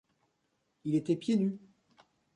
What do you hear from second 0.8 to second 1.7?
Il était pieds nus.